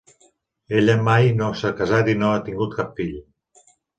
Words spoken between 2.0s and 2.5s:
i no ha